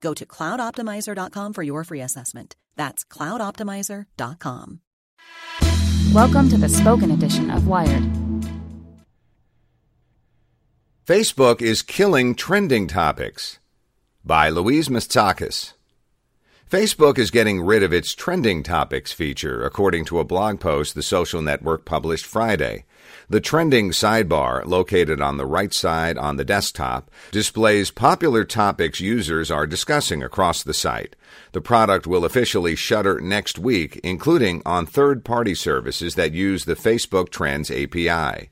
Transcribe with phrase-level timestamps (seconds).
[0.00, 2.56] Go to cloudoptimizer.com for your free assessment.
[2.76, 4.80] That's cloudoptimizer.com.
[6.14, 8.02] Welcome to the spoken edition of Wired.
[11.06, 13.58] Facebook is killing trending topics
[14.24, 15.74] by Louise Matsakis.
[16.70, 21.02] Facebook is getting rid of its trending topics feature, according to a blog post the
[21.02, 22.84] social network published Friday.
[23.28, 29.50] The trending sidebar, located on the right side on the desktop, displays popular topics users
[29.50, 31.16] are discussing across the site.
[31.50, 36.76] The product will officially shutter next week, including on third party services that use the
[36.76, 38.50] Facebook Trends API.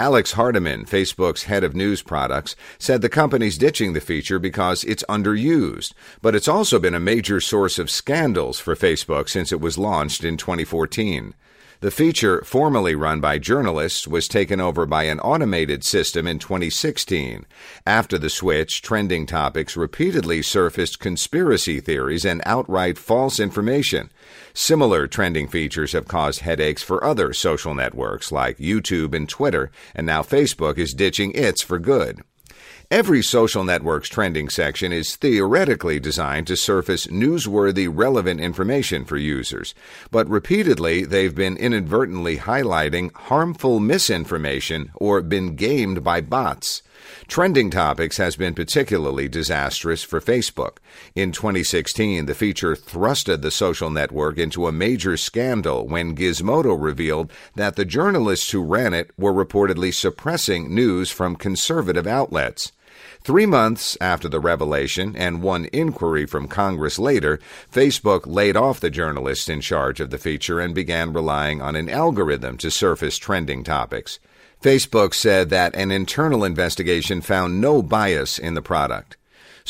[0.00, 5.04] Alex Hardiman, Facebook's head of news products, said the company's ditching the feature because it's
[5.10, 9.76] underused, but it's also been a major source of scandals for Facebook since it was
[9.76, 11.34] launched in 2014.
[11.80, 17.46] The feature, formerly run by journalists, was taken over by an automated system in 2016.
[17.86, 24.10] After the switch, trending topics repeatedly surfaced conspiracy theories and outright false information.
[24.52, 30.06] Similar trending features have caused headaches for other social networks like YouTube and Twitter, and
[30.06, 32.20] now Facebook is ditching its for good.
[32.92, 39.76] Every social network's trending section is theoretically designed to surface newsworthy, relevant information for users,
[40.10, 46.82] but repeatedly they've been inadvertently highlighting harmful misinformation or been gamed by bots.
[47.28, 50.78] Trending topics has been particularly disastrous for Facebook.
[51.14, 57.30] In 2016, the feature thrusted the social network into a major scandal when Gizmodo revealed
[57.54, 62.72] that the journalists who ran it were reportedly suppressing news from conservative outlets.
[63.22, 67.38] Three months after the revelation and one inquiry from Congress later,
[67.70, 71.90] Facebook laid off the journalist in charge of the feature and began relying on an
[71.90, 74.20] algorithm to surface trending topics.
[74.62, 79.18] Facebook said that an internal investigation found no bias in the product.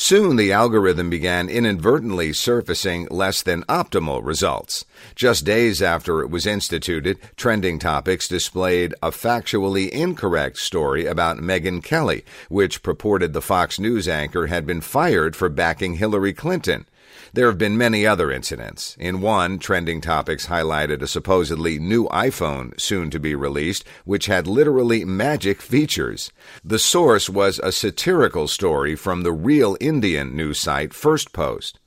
[0.03, 4.87] Soon the algorithm began inadvertently surfacing less than optimal results.
[5.15, 11.84] Just days after it was instituted, Trending Topics displayed a factually incorrect story about Megyn
[11.84, 16.87] Kelly, which purported the Fox News anchor had been fired for backing Hillary Clinton.
[17.32, 18.97] There have been many other incidents.
[18.98, 24.47] In one, Trending Topics highlighted a supposedly new iPhone soon to be released, which had
[24.47, 26.32] literally magic features.
[26.65, 31.78] The source was a satirical story from the real Indian news site First Post.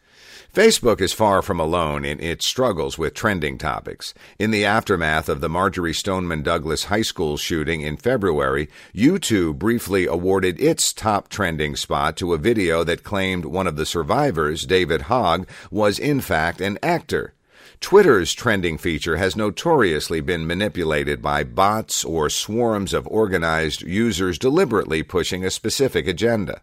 [0.53, 4.13] Facebook is far from alone in its struggles with trending topics.
[4.37, 10.05] In the aftermath of the Marjory Stoneman Douglas High School shooting in February, YouTube briefly
[10.05, 15.01] awarded its top trending spot to a video that claimed one of the survivors, David
[15.03, 17.33] Hogg, was in fact an actor.
[17.79, 25.01] Twitter's trending feature has notoriously been manipulated by bots or swarms of organized users deliberately
[25.01, 26.61] pushing a specific agenda.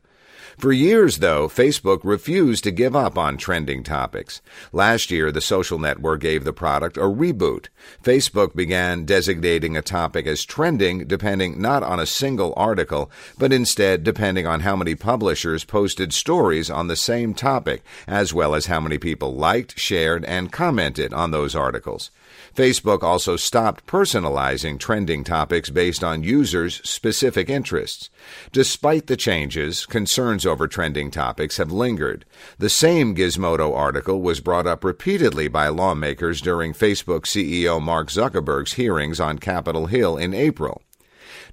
[0.60, 4.42] For years, though, Facebook refused to give up on trending topics.
[4.72, 7.68] Last year, the social network gave the product a reboot.
[8.04, 14.04] Facebook began designating a topic as trending depending not on a single article, but instead
[14.04, 18.80] depending on how many publishers posted stories on the same topic, as well as how
[18.80, 22.10] many people liked, shared, and commented on those articles.
[22.54, 28.10] Facebook also stopped personalizing trending topics based on users' specific interests.
[28.52, 32.26] Despite the changes, concerns over trending topics have lingered.
[32.58, 38.74] The same Gizmodo article was brought up repeatedly by lawmakers during Facebook CEO Mark Zuckerberg's
[38.74, 40.82] hearings on Capitol Hill in April.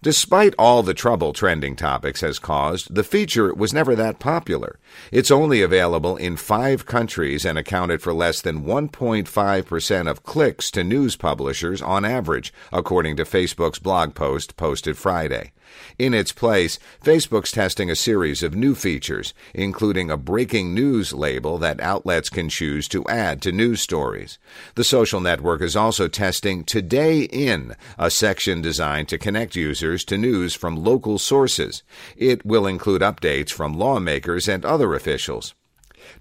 [0.01, 4.79] Despite all the trouble trending topics has caused, the feature was never that popular.
[5.11, 10.83] It's only available in five countries and accounted for less than 1.5% of clicks to
[10.83, 15.51] news publishers on average, according to Facebook's blog post posted Friday.
[15.97, 21.57] In its place, Facebook's testing a series of new features, including a breaking news label
[21.57, 24.39] that outlets can choose to add to news stories.
[24.75, 30.17] The social network is also testing Today In, a section designed to connect users to
[30.17, 31.83] news from local sources.
[32.15, 35.55] It will include updates from lawmakers and other officials.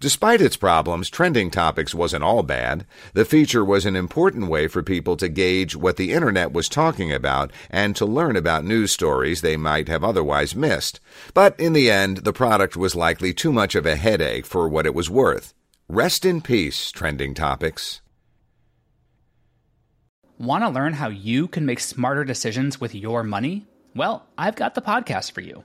[0.00, 2.86] Despite its problems, Trending Topics wasn't all bad.
[3.14, 7.12] The feature was an important way for people to gauge what the internet was talking
[7.12, 11.00] about and to learn about news stories they might have otherwise missed.
[11.34, 14.86] But in the end, the product was likely too much of a headache for what
[14.86, 15.54] it was worth.
[15.88, 18.00] Rest in peace, Trending Topics.
[20.38, 23.66] Want to learn how you can make smarter decisions with your money?
[23.94, 25.64] Well, I've got the podcast for you.